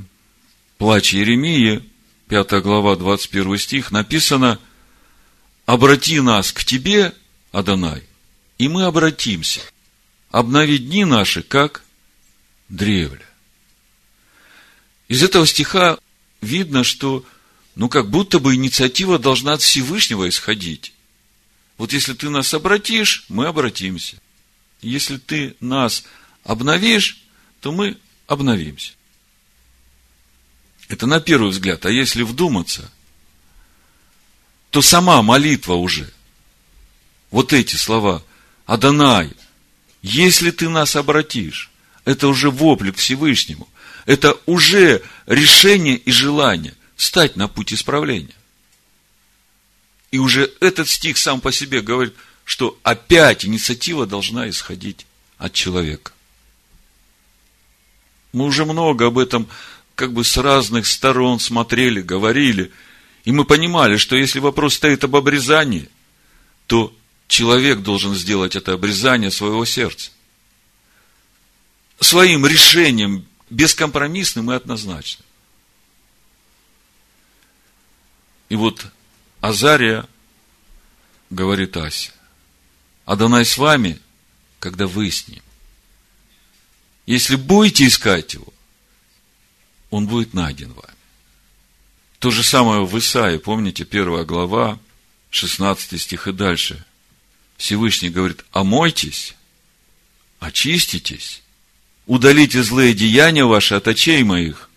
плаче 0.78 1.20
Еремии, 1.20 1.84
5 2.30 2.64
глава, 2.64 2.96
21 2.96 3.58
стих, 3.58 3.92
написано, 3.92 4.58
обрати 5.66 6.22
нас 6.22 6.54
к 6.54 6.64
тебе, 6.64 7.14
Адонай, 7.52 8.04
и 8.58 8.70
мы 8.70 8.86
обратимся. 8.86 9.60
Обнови 10.32 10.78
дни 10.78 11.04
наши, 11.04 11.44
как 11.44 11.84
древля. 12.70 13.26
Из 15.10 15.22
этого 15.22 15.46
стиха 15.46 16.00
видно, 16.40 16.86
что, 16.86 17.26
ну, 17.76 17.90
как 17.90 18.10
будто 18.10 18.40
бы 18.40 18.56
инициатива 18.56 19.20
должна 19.20 19.54
от 19.54 19.62
Всевышнего 19.62 20.30
исходить. 20.30 20.94
Вот 21.78 21.92
если 21.92 22.14
ты 22.14 22.30
нас 22.30 22.54
обратишь, 22.54 23.26
мы 23.28 23.48
обратимся. 23.48 24.22
Если 24.82 25.18
ты 25.18 25.58
нас 25.60 26.06
обновишь, 26.46 27.22
то 27.62 27.72
мы 27.72 27.98
обновимся. 28.28 28.94
Это 30.90 31.08
на 31.08 31.22
первый 31.22 31.52
взгляд. 31.52 31.86
А 31.86 31.90
если 31.90 32.24
вдуматься, 32.24 32.92
то 34.72 34.82
сама 34.82 35.22
молитва 35.22 35.76
уже, 35.76 36.12
вот 37.30 37.54
эти 37.54 37.76
слова, 37.76 38.24
Адонай, 38.66 39.32
если 40.02 40.52
ты 40.52 40.68
нас 40.68 40.96
обратишь, 40.96 41.72
это 42.04 42.28
уже 42.28 42.50
вопль 42.50 42.92
к 42.92 42.98
Всевышнему– 42.98 43.70
это 44.06 44.38
уже 44.46 45.02
решение 45.26 45.98
и 45.98 46.12
желание 46.12 46.74
стать 46.96 47.36
на 47.36 47.48
путь 47.48 47.74
исправления. 47.74 48.36
И 50.12 50.18
уже 50.18 50.52
этот 50.60 50.90
стих 50.90 51.18
сам 51.18 51.42
по 51.42 51.52
себе 51.52 51.82
говорит, 51.82 52.14
что 52.44 52.78
опять 52.84 53.46
инициатива 53.46 54.06
должна 54.06 54.50
исходить 54.50 55.06
от 55.38 55.54
человека. 55.54 56.12
Мы 58.34 58.46
уже 58.46 58.66
много 58.66 59.08
об 59.08 59.18
этом 59.18 59.48
как 59.96 60.14
бы 60.14 60.24
с 60.24 60.38
разных 60.38 60.88
сторон 60.88 61.40
смотрели, 61.40 62.02
говорили, 62.02 62.72
и 63.24 63.32
мы 63.32 63.46
понимали, 63.46 63.98
что 63.98 64.16
если 64.16 64.40
вопрос 64.40 64.76
стоит 64.76 65.04
об 65.04 65.16
обрезании, 65.16 65.90
то 66.68 66.96
человек 67.28 67.80
должен 67.80 68.16
сделать 68.16 68.56
это 68.56 68.74
обрезание 68.74 69.32
своего 69.32 69.64
сердца. 69.66 70.12
Своим 72.00 72.48
решением 72.48 73.26
бескомпромиссным 73.50 74.52
и 74.52 74.56
однозначным. 74.56 75.26
И 78.50 78.56
вот 78.56 78.86
Азария 79.40 80.08
говорит 81.30 81.78
Асе, 81.78 82.12
Адонай 83.06 83.46
с 83.46 83.58
вами, 83.58 84.00
когда 84.60 84.88
вы 84.88 85.12
с 85.12 85.28
ним. 85.28 85.42
Если 87.06 87.36
будете 87.36 87.88
искать 87.88 88.34
его, 88.34 88.54
он 89.90 90.08
будет 90.08 90.34
найден 90.34 90.72
вами. 90.74 90.98
То 92.20 92.30
же 92.32 92.44
самое 92.44 92.86
в 92.86 92.98
Исаии, 92.98 93.38
помните, 93.38 93.84
первая 93.84 94.24
глава, 94.24 94.80
16 95.32 96.00
стих 96.00 96.28
и 96.28 96.32
дальше. 96.32 96.86
Всевышний 97.58 98.10
говорит, 98.10 98.46
омойтесь, 98.52 99.36
очиститесь, 100.40 101.42
удалите 102.06 102.62
злые 102.64 102.94
деяния 102.94 103.46
ваши 103.46 103.76
от 103.76 103.88
очей 103.88 104.24
моих, 104.24 104.70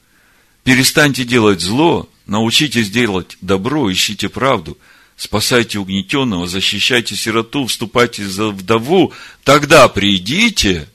перестаньте 0.64 1.24
делать 1.24 1.60
зло, 1.60 2.08
научитесь 2.26 2.90
делать 2.90 3.36
добро, 3.40 3.92
ищите 3.92 4.28
правду, 4.28 4.78
спасайте 5.16 5.78
угнетенного, 5.78 6.46
защищайте 6.46 7.16
сироту, 7.16 7.66
вступайте 7.66 8.26
за 8.26 8.48
вдову, 8.48 9.12
тогда 9.44 9.88
придите 9.88 10.88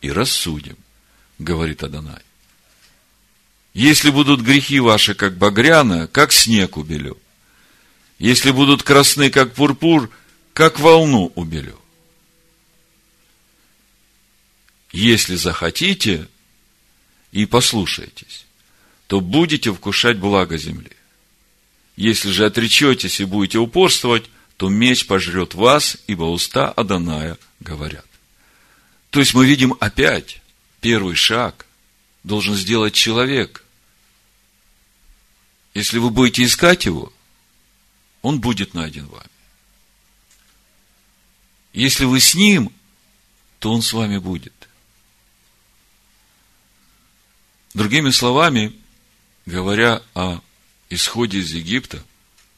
и 0.00 0.10
рассудим, 0.10 0.76
говорит 1.38 1.82
Адонай. 1.82 2.22
Если 3.74 4.10
будут 4.10 4.40
грехи 4.40 4.80
ваши, 4.80 5.14
как 5.14 5.36
багряна, 5.36 6.06
как 6.08 6.32
снег 6.32 6.76
убелю. 6.76 7.18
Если 8.18 8.50
будут 8.50 8.82
красны, 8.82 9.30
как 9.30 9.54
пурпур, 9.54 10.10
как 10.52 10.80
волну 10.80 11.32
убелю. 11.36 11.78
если 14.92 15.36
захотите 15.36 16.28
и 17.32 17.46
послушаетесь, 17.46 18.46
то 19.06 19.20
будете 19.20 19.72
вкушать 19.72 20.18
благо 20.18 20.56
земли. 20.56 20.92
Если 21.96 22.30
же 22.30 22.46
отречетесь 22.46 23.20
и 23.20 23.24
будете 23.24 23.58
упорствовать, 23.58 24.24
то 24.56 24.68
меч 24.68 25.06
пожрет 25.06 25.54
вас, 25.54 25.98
ибо 26.06 26.24
уста 26.24 26.70
Аданая 26.70 27.38
говорят. 27.60 28.07
То 29.10 29.20
есть 29.20 29.34
мы 29.34 29.46
видим 29.46 29.74
опять 29.80 30.42
первый 30.80 31.14
шаг 31.14 31.66
должен 32.24 32.54
сделать 32.54 32.94
человек. 32.94 33.64
Если 35.74 35.98
вы 35.98 36.10
будете 36.10 36.44
искать 36.44 36.84
его, 36.84 37.12
он 38.22 38.40
будет 38.40 38.74
найден 38.74 39.06
вами. 39.06 39.28
Если 41.72 42.04
вы 42.04 42.20
с 42.20 42.34
ним, 42.34 42.72
то 43.60 43.72
он 43.72 43.82
с 43.82 43.92
вами 43.92 44.18
будет. 44.18 44.52
Другими 47.74 48.10
словами, 48.10 48.72
говоря 49.46 50.02
о 50.14 50.40
исходе 50.90 51.38
из 51.38 51.52
Египта, 51.52 52.02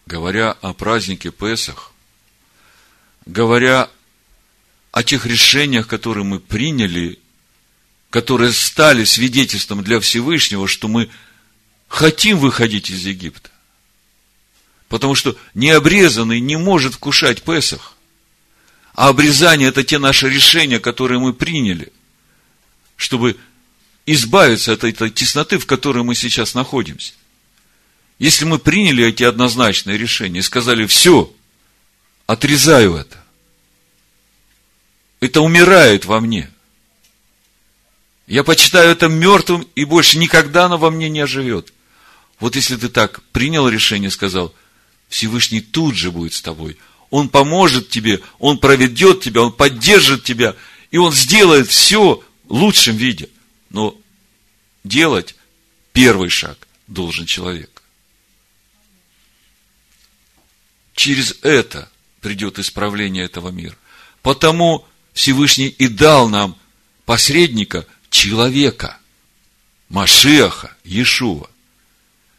говоря 0.07 0.53
о 0.53 0.73
празднике 0.73 1.31
Песах, 1.31 1.93
говоря 3.27 3.91
о 4.93 5.03
тех 5.03 5.27
решениях, 5.27 5.87
которые 5.87 6.25
мы 6.25 6.41
приняли, 6.41 7.19
которые 8.11 8.53
стали 8.53 9.05
свидетельством 9.05 9.85
для 9.85 10.01
Всевышнего, 10.01 10.67
что 10.67 10.89
мы 10.89 11.09
хотим 11.89 12.39
выходить 12.39 12.91
из 12.91 13.05
Египта. 13.05 13.51
Потому 14.89 15.15
что 15.15 15.37
необрезанный 15.55 16.41
не 16.41 16.57
может 16.57 16.95
вкушать 16.95 17.43
Песах. 17.43 17.95
А 18.95 19.09
обрезание– 19.09 19.69
это 19.71 19.85
те 19.85 19.99
наши 19.99 20.29
решения, 20.29 20.81
которые 20.81 21.21
мы 21.21 21.33
приняли, 21.33 21.93
чтобы 22.97 23.37
избавиться 24.05 24.73
от 24.73 24.83
этой 24.83 25.11
тесноты, 25.11 25.59
в 25.59 25.67
которой 25.67 26.03
мы 26.03 26.17
сейчас 26.17 26.55
находимся. 26.55 27.13
Если 28.19 28.45
мы 28.45 28.59
приняли 28.59 29.05
эти 29.07 29.23
однозначные 29.23 29.97
решения 29.97 30.41
и 30.41 30.43
сказали, 30.43 30.87
все, 30.87 31.33
отрезаю 32.27 32.97
это, 32.97 33.20
это 35.21 35.43
умирает 35.43 36.07
во 36.07 36.21
мне. 36.21 36.51
Я 38.27 38.45
почитаю 38.45 38.91
это 38.91 39.09
мертвым, 39.09 39.69
и 39.75 39.85
больше 39.85 40.19
никогда 40.19 40.67
оно 40.67 40.79
во 40.79 40.91
мне 40.91 41.09
не 41.09 41.21
оживет. 41.21 41.73
Вот 42.39 42.57
если 42.57 42.77
ты 42.77 42.89
так 42.89 43.23
принял 43.33 43.69
решение, 43.69 44.11
сказал, 44.11 44.55
Всевышний 45.09 45.61
тут 45.61 45.95
же 45.97 46.11
будет 46.11 46.33
с 46.33 46.41
тобой. 46.41 46.79
Он 47.11 47.29
поможет 47.29 47.89
тебе, 47.89 48.21
Он 48.39 48.59
проведет 48.59 49.21
тебя, 49.21 49.43
Он 49.43 49.53
поддержит 49.53 50.25
тебя, 50.25 50.55
и 50.91 50.97
Он 50.97 51.13
сделает 51.13 51.69
все 51.69 52.23
в 52.45 52.53
лучшем 52.53 52.97
виде. 52.97 53.29
Но 53.69 53.97
делать 54.85 55.35
первый 55.93 56.31
шаг 56.31 56.67
должен 56.87 57.27
человек. 57.27 57.83
Через 60.95 61.37
это 61.43 61.91
придет 62.21 62.59
исправление 62.59 63.25
этого 63.25 63.49
мира. 63.49 63.77
Потому 64.23 64.87
Всевышний 65.13 65.69
и 65.69 65.89
дал 65.89 66.29
нам 66.29 66.57
посредника, 67.05 67.87
человека, 68.11 68.99
Машиаха, 69.89 70.77
Иешуа. 70.85 71.49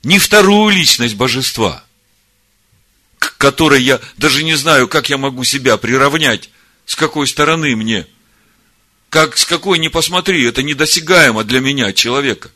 Не 0.04 0.18
вторую 0.18 0.74
личность 0.74 1.16
божества, 1.16 1.84
к 3.20 3.38
которой 3.38 3.84
я 3.84 4.00
даже 4.18 4.44
не 4.44 4.56
знаю, 4.56 4.88
как 4.88 5.10
я 5.10 5.18
могу 5.18 5.44
себя 5.44 5.78
приравнять, 5.78 6.50
с 6.86 6.96
какой 6.96 7.28
стороны 7.28 7.76
мне. 7.76 8.08
Как, 9.10 9.38
с 9.38 9.46
какой 9.46 9.78
не 9.78 9.90
посмотри, 9.90 10.44
это 10.46 10.64
недосягаемо 10.64 11.44
для 11.44 11.60
меня, 11.60 11.92
человека. 11.92 12.50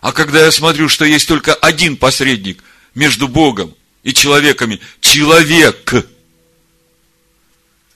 А 0.00 0.12
когда 0.12 0.44
я 0.44 0.52
смотрю, 0.52 0.88
что 0.88 1.04
есть 1.04 1.28
только 1.28 1.54
один 1.54 1.96
посредник 1.96 2.62
между 2.94 3.28
Богом 3.28 3.74
и 4.02 4.14
человеками, 4.14 4.80
человек, 5.00 5.94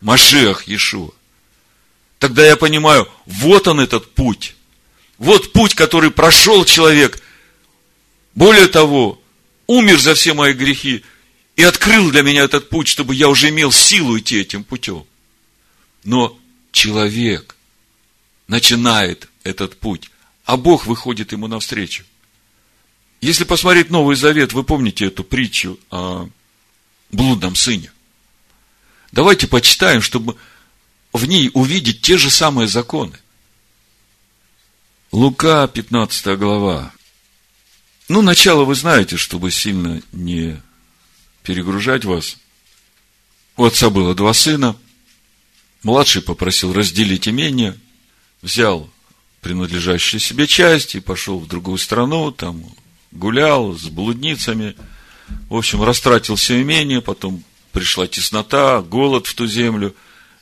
Машех 0.01 0.69
Иешуа. 0.69 1.11
Тогда 2.19 2.47
я 2.47 2.57
понимаю, 2.57 3.09
вот 3.27 3.69
он 3.69 3.81
этот 3.81 4.15
путь. 4.15 4.55
Вот 5.19 5.53
путь, 5.53 5.75
который 5.75 6.11
прошел 6.11 6.65
человек. 6.65 7.23
Более 8.35 8.69
того, 8.69 9.21
умер 9.67 9.99
за 9.99 10.15
все 10.15 10.35
мои 10.35 10.53
грехи 10.53 11.05
и 11.57 11.63
открыл 11.63 12.11
для 12.11 12.23
меня 12.23 12.45
этот 12.45 12.69
путь, 12.69 12.89
чтобы 12.89 13.15
я 13.15 13.29
уже 13.29 13.49
имел 13.49 13.73
силу 13.73 14.19
идти 14.19 14.39
этим 14.39 14.65
путем. 14.65 15.05
Но 16.05 16.39
человек 16.73 17.57
начинает 18.49 19.29
этот 19.43 19.77
путь, 19.79 20.11
а 20.45 20.57
Бог 20.57 20.87
выходит 20.87 21.33
ему 21.33 21.47
навстречу. 21.47 22.05
Если 23.21 23.45
посмотреть 23.45 23.91
Новый 23.91 24.17
Завет, 24.17 24.53
вы 24.53 24.63
помните 24.63 25.07
эту 25.07 25.25
притчу 25.25 25.79
о 25.91 26.29
блудном 27.11 27.55
сыне. 27.57 27.91
Давайте 29.17 29.47
почитаем, 29.47 30.03
чтобы 30.03 30.37
в 31.15 31.25
ней 31.25 31.51
увидеть 31.55 32.03
те 32.03 32.19
же 32.19 32.31
самые 32.31 32.69
законы. 32.69 33.19
Лука, 35.11 35.67
15 35.69 36.39
глава. 36.39 36.93
Ну, 38.11 38.21
начало 38.21 38.65
вы 38.65 38.75
знаете, 38.75 39.17
чтобы 39.17 39.51
сильно 39.51 40.03
не 40.13 40.61
перегружать 41.43 42.05
вас. 42.05 42.37
У 43.57 43.65
отца 43.65 43.89
было 43.89 44.15
два 44.15 44.35
сына. 44.35 44.77
Младший 45.83 46.21
попросил 46.21 46.75
разделить 46.75 47.27
имение, 47.27 47.75
взял 48.43 48.91
принадлежащую 49.41 50.21
себе 50.21 50.47
часть 50.47 50.95
и 50.95 51.01
пошел 51.01 51.39
в 51.39 51.49
другую 51.49 51.79
страну, 51.79 52.33
там 52.33 52.63
гулял 53.13 53.73
с 53.73 53.85
блудницами. 53.85 54.77
В 55.49 55.57
общем, 55.57 55.83
растратил 55.83 56.35
все 56.37 56.61
имение, 56.61 57.01
потом 57.01 57.43
пришла 57.77 58.07
теснота, 58.07 58.81
голод 58.81 59.27
в 59.27 59.35
ту 59.35 59.47
землю, 59.47 59.95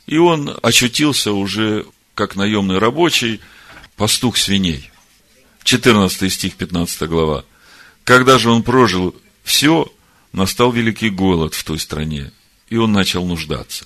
и 0.06 0.18
он 0.18 0.56
очутился 0.62 1.32
уже 1.32 1.84
как 2.14 2.36
наемный 2.36 2.78
рабочий, 2.78 3.40
пастух 3.96 4.36
свиней. 4.36 4.88
14 5.64 6.32
стих, 6.32 6.54
15 6.54 7.08
глава. 7.08 7.44
Когда 8.04 8.38
же 8.38 8.50
он 8.50 8.62
прожил 8.62 9.16
все, 9.42 9.92
настал 10.30 10.70
великий 10.70 11.10
голод 11.10 11.54
в 11.54 11.64
той 11.64 11.80
стране, 11.80 12.30
и 12.68 12.76
он 12.76 12.92
начал 12.92 13.26
нуждаться. 13.26 13.84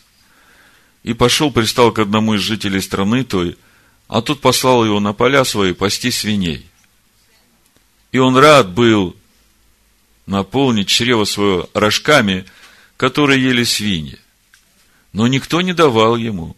И 1.02 1.14
пошел, 1.14 1.50
пристал 1.50 1.90
к 1.90 2.00
одному 2.00 2.34
из 2.34 2.42
жителей 2.42 2.82
страны 2.82 3.24
той, 3.24 3.56
а 4.08 4.20
тут 4.20 4.42
послал 4.42 4.84
его 4.84 5.00
на 5.00 5.14
поля 5.14 5.46
свои 5.46 5.72
пасти 5.72 6.10
свиней. 6.10 6.66
И 8.12 8.18
он 8.18 8.36
рад 8.36 8.74
был 8.74 9.16
наполнить 10.26 10.88
чрево 10.88 11.24
свое 11.24 11.66
рожками– 11.72 12.44
которые 12.98 13.40
ели 13.42 13.62
свиньи. 13.62 14.18
Но 15.14 15.26
никто 15.28 15.62
не 15.62 15.72
давал 15.72 16.16
ему. 16.16 16.54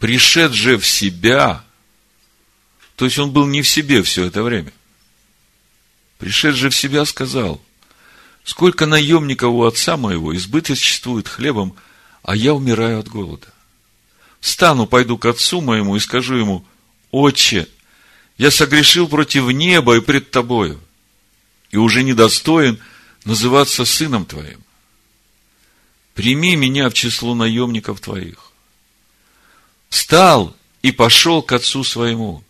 Пришед 0.00 0.52
же 0.52 0.76
в 0.76 0.86
себя, 0.86 1.64
то 2.96 3.06
есть 3.06 3.18
он 3.18 3.30
был 3.30 3.46
не 3.46 3.62
в 3.62 3.68
себе 3.68 4.02
все 4.02 4.24
это 4.24 4.42
время. 4.42 4.72
Пришед 6.18 6.56
же 6.56 6.70
в 6.70 6.76
себя 6.76 7.04
сказал, 7.04 7.62
сколько 8.42 8.86
наемников 8.86 9.50
у 9.50 9.64
отца 9.64 9.96
моего 9.96 10.36
избыточествует 10.36 11.28
хлебом, 11.28 11.76
а 12.22 12.34
я 12.34 12.52
умираю 12.52 12.98
от 12.98 13.08
голода. 13.08 13.46
Встану, 14.40 14.86
пойду 14.86 15.18
к 15.18 15.26
отцу 15.26 15.60
моему 15.60 15.96
и 15.96 16.00
скажу 16.00 16.34
ему, 16.34 16.66
Отче, 17.12 17.68
я 18.36 18.50
согрешил 18.50 19.08
против 19.08 19.48
неба 19.50 19.96
и 19.96 20.00
пред 20.00 20.32
тобою, 20.32 20.80
и 21.70 21.76
уже 21.76 22.02
недостоин– 22.02 22.80
называться 23.24 23.84
сыном 23.84 24.24
твоим. 24.24 24.62
Прими 26.14 26.56
меня 26.56 26.90
в 26.90 26.94
число 26.94 27.34
наемников 27.34 28.00
твоих. 28.00 28.52
Встал 29.88 30.56
и 30.82 30.92
пошел 30.92 31.42
к 31.42 31.52
отцу 31.52 31.84
своему. 31.84 32.42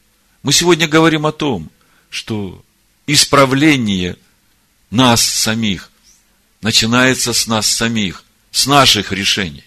Мы 0.42 0.52
сегодня 0.52 0.88
говорим 0.88 1.26
о 1.26 1.32
том, 1.32 1.70
что 2.10 2.64
исправление 3.06 4.16
нас 4.90 5.22
самих 5.22 5.90
начинается 6.60 7.32
с 7.32 7.46
нас 7.46 7.70
самих, 7.70 8.24
с 8.50 8.66
наших 8.66 9.12
решений. 9.12 9.64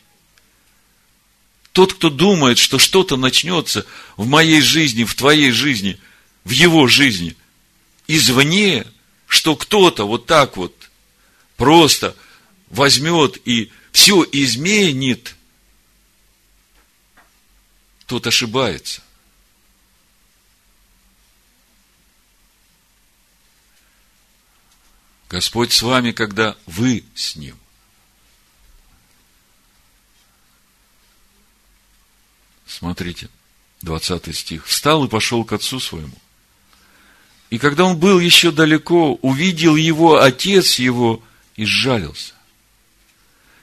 Тот, 1.71 1.93
кто 1.93 2.09
думает, 2.09 2.57
что 2.57 2.79
что-то 2.79 3.15
начнется 3.15 3.85
в 4.17 4.27
моей 4.27 4.61
жизни, 4.61 5.03
в 5.03 5.15
твоей 5.15 5.51
жизни, 5.51 5.97
в 6.43 6.49
его 6.49 6.87
жизни, 6.87 7.35
извне, 8.07 8.85
что 9.27 9.55
кто-то 9.55 10.05
вот 10.05 10.25
так 10.25 10.57
вот 10.57 10.75
просто 11.61 12.15
возьмет 12.71 13.37
и 13.45 13.71
все 13.91 14.25
изменит, 14.31 15.35
тот 18.07 18.25
ошибается. 18.25 19.03
Господь 25.29 25.71
с 25.71 25.83
вами, 25.83 26.11
когда 26.13 26.57
вы 26.65 27.03
с 27.13 27.35
Ним. 27.35 27.55
Смотрите, 32.65 33.29
20 33.83 34.35
стих. 34.35 34.65
Встал 34.65 35.05
и 35.05 35.07
пошел 35.07 35.45
к 35.45 35.53
отцу 35.53 35.79
своему. 35.79 36.17
И 37.51 37.59
когда 37.59 37.83
он 37.83 37.99
был 37.99 38.19
еще 38.19 38.49
далеко, 38.49 39.13
увидел 39.21 39.75
его 39.75 40.19
отец 40.19 40.79
его 40.79 41.23
и 41.61 41.65
сжалился. 41.65 42.33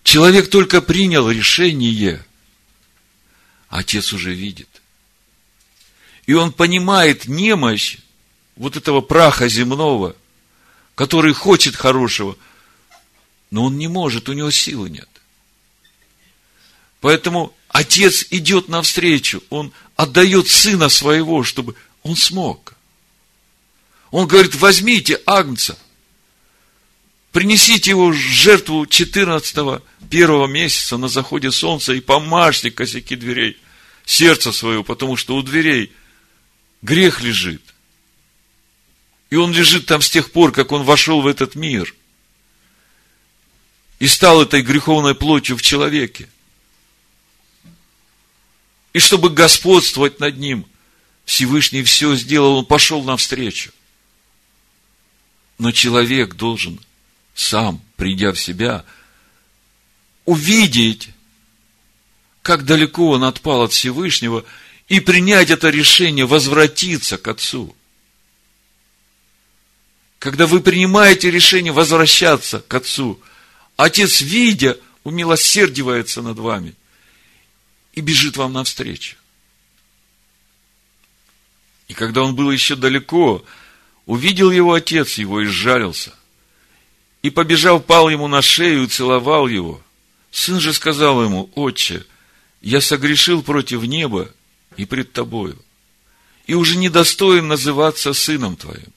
Человек 0.04 0.50
только 0.50 0.80
принял 0.80 1.28
решение, 1.28 2.24
отец 3.68 4.12
уже 4.12 4.34
видит. 4.34 4.68
И 6.24 6.32
он 6.32 6.52
понимает 6.52 7.26
немощь 7.26 7.98
вот 8.54 8.76
этого 8.76 9.00
праха 9.00 9.48
земного, 9.48 10.14
который 10.94 11.32
хочет 11.32 11.74
хорошего, 11.74 12.38
но 13.50 13.64
он 13.64 13.78
не 13.78 13.88
может, 13.88 14.28
у 14.28 14.32
него 14.32 14.52
силы 14.52 14.90
нет. 14.90 15.08
Поэтому 17.00 17.52
отец 17.66 18.26
идет 18.30 18.68
навстречу, 18.68 19.42
он 19.50 19.72
отдает 19.96 20.46
сына 20.46 20.88
своего, 20.88 21.42
чтобы 21.42 21.74
он 22.04 22.14
смог. 22.14 22.74
Он 24.12 24.28
говорит, 24.28 24.54
возьмите 24.54 25.20
Агнца, 25.26 25.76
принесите 27.32 27.90
его 27.90 28.12
жертву 28.12 28.86
14 28.86 29.82
первого 30.10 30.46
месяца 30.46 30.96
на 30.96 31.08
заходе 31.08 31.50
солнца 31.50 31.92
и 31.92 32.00
помажьте 32.00 32.70
косяки 32.70 33.16
дверей 33.16 33.56
сердца 34.04 34.52
своего, 34.52 34.82
потому 34.82 35.16
что 35.16 35.36
у 35.36 35.42
дверей 35.42 35.92
грех 36.82 37.20
лежит. 37.20 37.62
И 39.30 39.36
он 39.36 39.52
лежит 39.52 39.86
там 39.86 40.00
с 40.00 40.08
тех 40.08 40.32
пор, 40.32 40.52
как 40.52 40.72
он 40.72 40.82
вошел 40.82 41.20
в 41.20 41.26
этот 41.26 41.54
мир 41.54 41.94
и 43.98 44.06
стал 44.06 44.42
этой 44.42 44.62
греховной 44.62 45.14
плотью 45.14 45.56
в 45.56 45.62
человеке. 45.62 46.28
И 48.94 49.00
чтобы 49.00 49.28
господствовать 49.28 50.18
над 50.18 50.38
ним, 50.38 50.66
Всевышний 51.26 51.82
все 51.82 52.16
сделал, 52.16 52.56
он 52.56 52.64
пошел 52.64 53.02
навстречу. 53.02 53.72
Но 55.58 55.72
человек 55.72 56.34
должен 56.34 56.80
сам, 57.38 57.80
придя 57.96 58.32
в 58.32 58.40
себя, 58.40 58.84
увидеть, 60.24 61.10
как 62.42 62.64
далеко 62.64 63.10
он 63.10 63.22
отпал 63.22 63.62
от 63.62 63.72
Всевышнего, 63.72 64.44
и 64.88 64.98
принять 64.98 65.50
это 65.50 65.70
решение 65.70 66.26
возвратиться 66.26 67.16
к 67.16 67.28
Отцу. 67.28 67.76
Когда 70.18 70.48
вы 70.48 70.60
принимаете 70.60 71.30
решение 71.30 71.72
возвращаться 71.72 72.58
к 72.58 72.74
Отцу, 72.74 73.20
Отец, 73.76 74.20
видя, 74.20 74.76
умилосердивается 75.04 76.22
над 76.22 76.38
вами 76.38 76.74
и 77.92 78.00
бежит 78.00 78.36
вам 78.36 78.54
навстречу. 78.54 79.16
И 81.86 81.94
когда 81.94 82.22
он 82.22 82.34
был 82.34 82.50
еще 82.50 82.74
далеко, 82.74 83.44
увидел 84.06 84.50
его 84.50 84.74
отец 84.74 85.18
его 85.18 85.40
и 85.40 85.44
сжалился. 85.44 86.17
И 87.22 87.30
побежал, 87.30 87.80
пал 87.80 88.08
ему 88.08 88.28
на 88.28 88.42
шею 88.42 88.84
и 88.84 88.86
целовал 88.86 89.48
его. 89.48 89.82
Сын 90.30 90.60
же 90.60 90.72
сказал 90.72 91.22
ему, 91.22 91.50
отче, 91.54 92.04
я 92.60 92.80
согрешил 92.80 93.42
против 93.42 93.82
неба 93.82 94.30
и 94.76 94.84
пред 94.84 95.12
тобою, 95.12 95.58
и 96.46 96.54
уже 96.54 96.76
недостоин 96.76 97.48
называться 97.48 98.12
сыном 98.12 98.56
твоим. 98.56 98.92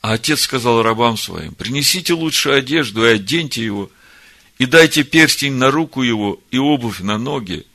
А 0.00 0.12
отец 0.12 0.42
сказал 0.42 0.82
рабам 0.82 1.16
своим, 1.16 1.54
принесите 1.54 2.12
лучшую 2.12 2.56
одежду 2.56 3.04
и 3.04 3.10
оденьте 3.10 3.64
его, 3.64 3.90
и 4.58 4.66
дайте 4.66 5.02
перстень 5.02 5.54
на 5.54 5.70
руку 5.70 6.02
его 6.02 6.40
и 6.50 6.58
обувь 6.58 7.00
на 7.00 7.18
ноги, 7.18 7.66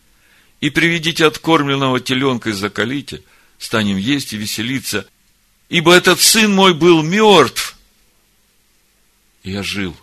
и 0.61 0.69
приведите 0.69 1.25
откормленного 1.25 1.99
теленка 1.99 2.51
и 2.51 2.53
закалите, 2.53 3.23
станем 3.59 3.97
есть 3.97 4.33
и 4.33 4.37
веселиться, 4.37 5.07
ибо 5.69 5.93
этот 5.93 6.21
сын 6.21 6.53
мой 6.53 6.73
был 6.73 7.03
мертв, 7.03 7.70
я 9.43 9.63
жил. 9.63 9.95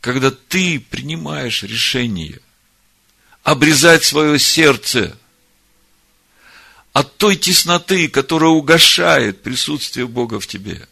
Когда 0.00 0.30
ты 0.30 0.80
принимаешь 0.80 1.62
решение 1.62 2.40
обрезать 3.42 4.04
свое 4.04 4.38
сердце– 4.38 5.16
от 6.98 7.16
той 7.16 7.36
тесноты, 7.36 8.08
которая 8.08 8.50
угошает 8.50 9.42
присутствие 9.42 10.08
Бога 10.08 10.40
в 10.40 10.48
тебе, 10.48 10.88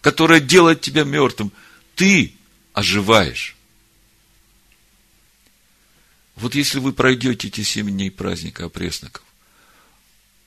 которая 0.00 0.38
делает 0.38 0.82
тебя 0.82 1.02
мертвым, 1.02 1.52
ты 1.96 2.32
оживаешь. 2.74 3.56
Вот 6.36 6.54
если 6.54 6.78
вы 6.78 6.92
пройдете 6.92 7.48
эти 7.48 7.62
семь 7.62 7.90
дней 7.90 8.08
праздника 8.08 8.66
опресноков, 8.66 9.24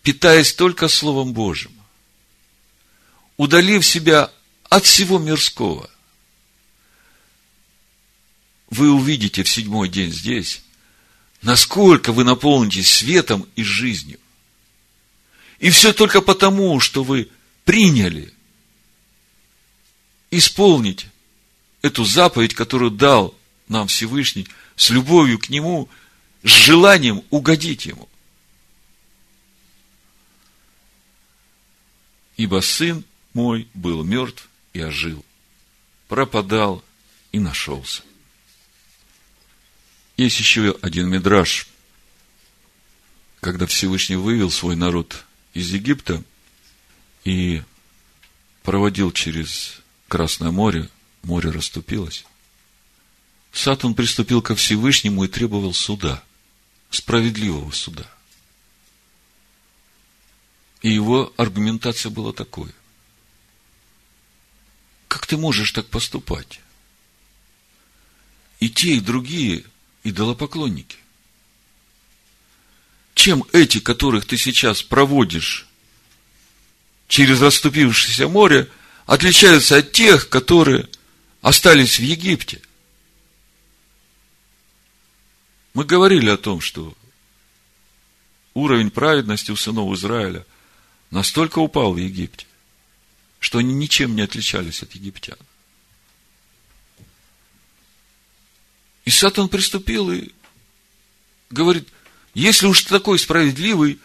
питаясь 0.02 0.54
только 0.54 0.88
Словом 0.88 1.34
Божьим, 1.34 1.74
удалив 3.36 3.86
себя 3.86 4.32
от 4.71 4.86
всего 4.86 5.19
мирского, 5.19 5.89
вы 8.69 8.89
увидите 8.89 9.43
в 9.43 9.49
седьмой 9.49 9.89
день 9.89 10.13
здесь, 10.13 10.63
насколько 11.41 12.13
вы 12.13 12.23
наполнитесь 12.23 12.89
светом 12.89 13.45
и 13.57 13.63
жизнью. 13.63 14.17
И 15.60 15.69
все 15.71 15.91
только 15.91 16.21
потому, 16.21 16.79
что 16.79 17.03
вы 17.03 17.29
приняли 17.65 18.34
исполнить 20.31 21.07
эту 21.81 22.05
заповедь, 22.05 22.53
которую 22.53 22.91
дал 22.91 23.36
нам 23.67 23.89
Всевышний, 23.89 24.47
с 24.77 24.89
любовью 24.89 25.38
к 25.38 25.49
Нему, 25.49 25.89
с 26.43 26.49
желанием 26.49 27.25
угодить 27.29 27.88
Ему. 27.88 28.07
Ибо 32.38 32.62
сын 32.62 33.03
мой 33.34 33.67
был 33.73 34.05
мертв 34.05 34.47
и 34.73 34.81
ожил, 34.81 35.25
пропадал 36.07 36.84
и 37.31 37.39
нашелся. 37.39 38.03
Есть 40.17 40.39
еще 40.39 40.77
один 40.81 41.10
мидраж, 41.10 41.67
когда 43.39 43.65
Всевышний 43.65 44.15
вывел 44.15 44.51
свой 44.51 44.75
народ 44.75 45.25
из 45.53 45.71
Египта 45.73 46.23
и 47.23 47.63
проводил 48.63 49.12
через 49.12 49.81
Красное 50.12 50.51
море, 50.51 50.89
море 51.23 51.51
расступилось. 51.51 52.25
Сатан 53.53 53.95
приступил 53.95 54.41
ко 54.41 54.55
Всевышнему 54.55 55.23
и 55.23 55.29
требовал 55.29 55.73
суда, 55.73 56.21
справедливого 56.89 57.71
суда. 57.71 58.05
И 60.81 60.89
его 60.89 61.34
аргументация 61.38 62.10
была 62.10 62.34
такой. 62.34 62.73
Как 65.12 65.28
ты 65.28 65.36
можешь 65.36 65.74
так 65.74 65.88
поступать? 65.88 66.62
И 68.62 68.69
те, 68.69 68.95
и 68.95 69.02
другие 69.02 69.65
идолопоклонники 70.06 70.95
чем 73.13 73.43
эти, 73.52 73.82
которых 73.82 74.26
ты 74.26 74.38
сейчас 74.38 74.82
проводишь 74.82 75.67
через 77.10 77.41
расступившееся 77.41 78.30
море, 78.30 78.69
отличаются 79.06 79.78
от 79.78 79.91
тех, 79.91 80.30
которые 80.30 80.88
остались 81.41 82.00
в 82.00 82.04
Египте? 82.04 82.62
Мы 85.74 85.84
говорили 85.84 86.30
о 86.30 86.38
том, 86.38 86.62
что 86.62 86.95
уровень 88.54 88.89
праведности 88.89 89.52
у 89.52 89.58
сынов 89.58 89.93
Израиля 89.93 90.45
настолько 91.12 91.60
упал 91.60 91.93
в 91.93 91.97
Египте, 91.97 92.47
что 93.41 93.58
они 93.58 93.73
ничем 93.73 94.15
не 94.15 94.21
отличались 94.21 94.82
от 94.82 94.93
египтян. 94.93 95.38
И 99.04 99.10
Сатан 99.10 99.49
приступил 99.49 100.10
и 100.12 100.30
говорит– 101.49 101.89
если 102.34 102.67
уж 102.67 102.84
ты 102.84 102.89
такой 102.89 103.19
справедливый, 103.19 103.99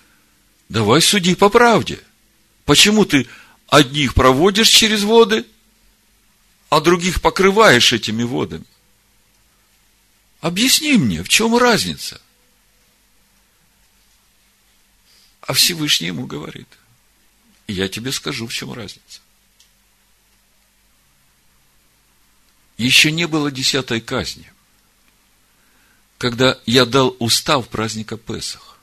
давай 0.68 1.00
суди 1.00 1.34
по 1.34 1.48
правде. 1.48 2.00
Почему 2.64 3.04
ты 3.04 3.28
одних 3.68 4.14
проводишь 4.14 4.68
через 4.68 5.04
воды, 5.04 5.46
а 6.68 6.80
других 6.80 7.20
покрываешь 7.22 7.92
этими 7.92 8.24
водами? 8.24 8.64
Объясни 10.40 10.94
мне, 10.94 11.22
в 11.22 11.28
чем 11.28 11.56
разница? 11.56 12.20
А 15.42 15.52
Всевышний 15.52 16.08
ему 16.08 16.26
говорит, 16.26 16.68
я 17.68 17.88
тебе 17.88 18.10
скажу, 18.10 18.48
в 18.48 18.52
чем 18.52 18.72
разница. 18.72 19.20
Еще 22.86 23.10
не 23.10 23.26
было 23.26 23.50
десятой 23.50 24.00
казни 24.00 24.50
когда 26.18 26.58
я 26.64 26.84
дал 26.86 27.14
устав 27.18 27.68
праздника 27.68 28.16
Песах. 28.16 28.78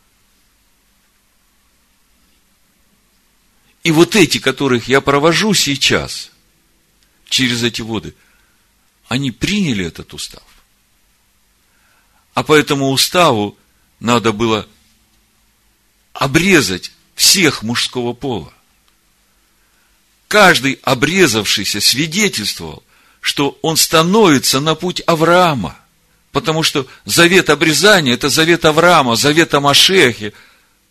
И 3.83 3.91
вот 3.91 4.15
эти, 4.15 4.37
которых 4.37 4.87
я 4.87 5.01
провожу 5.01 5.53
сейчас 5.53 6.29
через 7.27 7.63
эти 7.63 7.81
воды, 7.81 8.13
они 9.07 9.31
приняли 9.31 9.85
этот 9.85 10.13
устав. 10.13 10.43
А 12.33 12.43
по 12.43 12.53
этому 12.53 12.91
уставу 12.91 13.57
надо 13.99 14.31
было 14.31 14.67
обрезать 16.13 16.91
всех 17.15 17.63
мужского 17.63 18.13
пола. 18.13 18.53
Каждый 20.27 20.79
обрезавшийся 20.83 21.81
свидетельствовал, 21.81 22.83
что 23.23 23.57
он 23.61 23.77
становится 23.77 24.59
на 24.59 24.75
путь 24.75 25.01
Авраама. 25.07 25.79
Потому 26.33 26.61
что 26.61 26.85
завет 27.05 27.49
обрезания– 27.49 28.13
это 28.15 28.27
завет 28.27 28.65
Авраама, 28.65 29.15
завет 29.15 29.53
о 29.53 29.61
Машехе, 29.61 30.33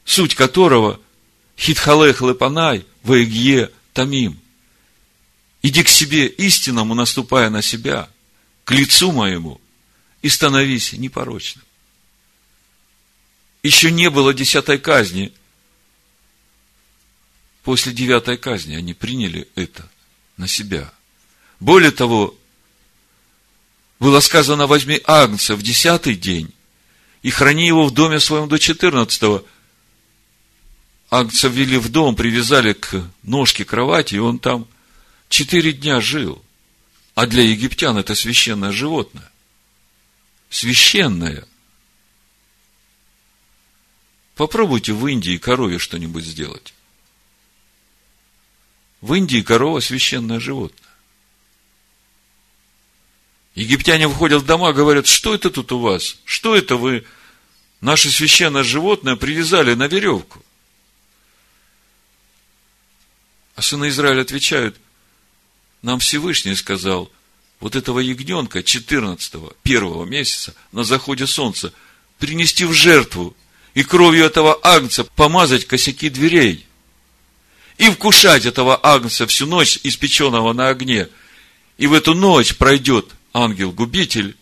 суть 0.07 0.35
которого– 0.35 0.99
хитхалех 1.59 2.23
лепанай, 2.23 2.87
ваегье 3.03 3.71
тамим. 3.93 4.41
Иди 5.61 5.83
к 5.83 5.89
себе 5.89 6.27
истинному, 6.27 6.95
наступая 6.95 7.51
на 7.51 7.61
себя, 7.61 8.09
к 8.65 8.71
лицу 8.73 9.13
моему, 9.13 9.61
и 10.23 10.31
становись 10.31 10.95
непорочным. 10.95 11.65
Еще 13.63 13.91
не 13.91 14.09
было 14.09 14.33
десятой 14.33 14.79
казни, 14.79 15.35
после 17.63 17.93
девятой 17.93 18.39
казни 18.39 18.75
они 18.75 18.95
приняли 18.95 19.49
это 19.55 19.87
на 20.39 20.49
себя. 20.49 20.93
Более 21.63 21.93
того, 21.93 22.35
было 24.01 24.19
сказано, 24.19 24.67
возьми 24.67 25.01
агнца 25.05 25.55
в 25.55 25.63
десятый 25.63 26.17
день 26.17 26.53
и 27.23 27.31
храни 27.31 27.69
его 27.69 27.87
в 27.87 27.93
доме 27.93 28.19
своем 28.19 28.49
до 28.49 28.59
четырнадцатого. 28.59 29.45
Агнца 31.09 31.47
ввели 31.47 31.79
в 31.79 31.89
дом, 31.89 32.17
привязали 32.17 32.73
к 32.73 33.09
ножке 33.23 33.65
кровати, 33.65 34.17
и 34.17 34.19
он 34.19 34.41
там 34.41 34.67
четыре 35.29 35.73
дня 35.73 36.01
жил. 36.01 36.43
А 37.15 37.27
для 37.29 37.45
египтян 37.45 37.97
это 37.97 38.17
священное 38.17 38.73
животное. 38.73 39.31
Священное. 40.51 41.47
Попробуйте 44.35 44.95
в 44.95 45.07
Индии 45.07 45.37
корове 45.37 45.79
что-нибудь 45.79 46.25
сделать. 46.25 46.75
В 49.01 49.15
Индии 49.15 49.43
корова 49.43 49.79
священное 49.79 50.41
животное. 50.41 50.92
Египтяне 53.55 54.09
входят 54.09 54.43
в 54.43 54.47
дома, 54.47 54.73
говорят, 54.73 55.07
что 55.07 55.35
это 55.35 55.51
тут 55.51 55.73
у 55.73 55.79
вас? 55.79 56.17
Что 56.25 56.57
это 56.57 56.77
вы 56.77 57.05
наше 57.81 58.11
священное 58.11 58.63
животное 58.63 59.17
привязали 59.17 59.75
на 59.75 59.89
веревку? 59.89 60.43
А 63.55 63.63
сыны 63.63 63.89
Израиля 63.89 64.23
отвечают, 64.23 64.77
нам 65.83 65.99
Всевышний 65.99 66.55
сказал, 66.55 67.13
вот 67.61 67.77
этого 67.77 68.01
ягненка 68.01 68.61
14-го, 68.61 69.53
первого 69.63 70.05
месяца, 70.05 70.55
на 70.73 70.83
заходе 70.85 71.27
солнца, 71.27 71.73
принести 72.19 72.65
в 72.65 72.73
жертву 72.73 73.37
и 73.75 73.85
кровью 73.85 74.25
этого 74.25 74.59
агнца 74.63 75.05
помазать 75.05 75.67
косяки 75.67 76.09
дверей 76.09 76.67
и 77.77 77.91
вкушать 77.91 78.47
этого 78.47 78.81
агнца 78.83 79.27
всю 79.27 79.47
ночь, 79.47 79.79
испеченного 79.83 80.53
на 80.55 80.69
огне. 80.69 81.09
И 81.79 81.87
в 81.87 81.93
эту 81.93 82.15
ночь 82.15 82.57
пройдет 82.57 83.13
ангел-губитель 83.33 84.37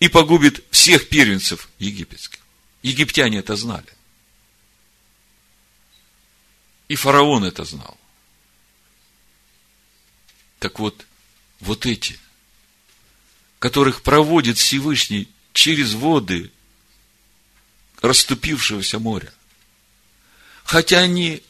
и 0.00 0.08
погубит 0.08 0.64
всех 0.70 1.08
первенцев 1.08 1.68
египетских. 1.78 2.40
Египтяне 2.82 3.38
это 3.38 3.56
знали. 3.56 3.86
И 6.88 6.96
фараон 6.96 7.44
это 7.44 7.64
знал. 7.64 7.96
Так 10.58 10.78
вот, 10.78 11.06
вот 11.60 11.86
эти, 11.86 12.18
которых 13.58 14.02
проводит 14.02 14.58
Всевышний 14.58 15.28
через 15.52 15.94
воды 15.94 16.50
расступившегося 18.00 18.98
моря, 18.98 19.32
хотя 20.64 20.98
они 20.98 21.42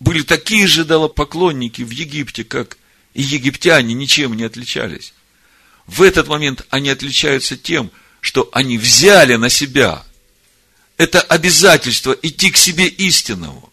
были 0.00 0.22
такие 0.22 0.66
же 0.66 0.84
поклонники 1.08 1.82
в 1.82 1.90
Египте, 1.90 2.44
как 2.44 2.78
и 3.14 3.22
египтяне, 3.22 3.94
ничем 3.94 4.34
не 4.34 4.44
отличались 4.44 5.14
в 5.86 6.02
этот 6.02 6.28
момент 6.28 6.66
они 6.70 6.90
отличаются 6.90 7.56
тем, 7.56 7.90
что 8.20 8.48
они 8.52 8.78
взяли 8.78 9.36
на 9.36 9.48
себя 9.48 10.04
это 10.96 11.20
обязательство 11.20 12.12
идти 12.22 12.50
к 12.50 12.56
себе 12.56 12.86
истинному. 12.86 13.72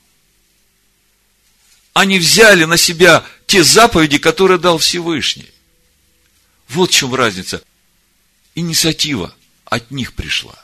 Они 1.94 2.18
взяли 2.18 2.64
на 2.64 2.78
себя 2.78 3.26
те 3.46 3.64
заповеди, 3.64 4.18
которые 4.18 4.58
дал 4.58 4.78
Всевышний. 4.78 5.52
Вот 6.68 6.92
в 6.92 6.96
чем 6.96 7.14
разница. 7.14 7.64
Инициатива 8.56 9.36
от 9.66 9.92
них 9.92 10.14
пришла. 10.14 10.56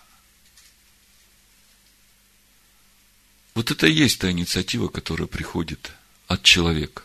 Вот 3.54 3.72
это 3.72 3.88
и 3.88 3.94
есть 3.94 4.20
та 4.20 4.32
инициатива, 4.32 4.88
которая 4.88 5.28
приходит 5.28 5.92
от 6.28 6.44
человека. 6.44 7.04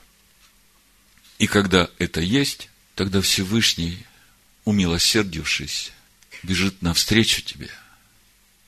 И 1.38 1.46
когда 1.46 1.88
это 1.98 2.20
есть, 2.20 2.70
тогда 2.94 3.20
Всевышний 3.20 4.04
умилосердившись, 4.64 5.92
бежит 6.42 6.82
навстречу 6.82 7.42
тебе 7.42 7.70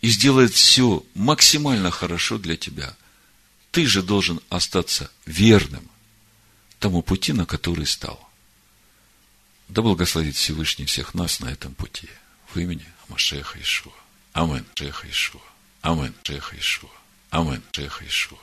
и 0.01 0.09
сделает 0.09 0.53
все 0.53 1.05
максимально 1.15 1.91
хорошо 1.91 2.39
для 2.39 2.57
тебя. 2.57 2.95
Ты 3.71 3.87
же 3.87 4.03
должен 4.03 4.41
остаться 4.51 5.11
верным 5.25 5.89
тому 6.79 7.03
пути, 7.03 7.33
на 7.33 7.47
который 7.47 7.87
стал. 7.87 8.29
Да 9.69 9.81
благословит 9.81 10.37
Всевышний 10.37 10.85
всех 10.85 11.15
нас 11.15 11.41
на 11.41 11.49
этом 11.49 11.75
пути. 11.75 12.09
В 12.53 12.59
имени 12.59 12.87
Машеха 13.09 13.59
Ишуа. 13.61 13.93
Амин. 14.33 14.67
Шеха 14.75 15.09
Ишуа. 15.09 15.41
Амин. 15.81 16.15
Шеха 16.25 16.57
Ишуа. 16.57 16.91
Амин. 17.31 17.63
Шеха 17.73 18.05
Ишуа. 18.05 18.39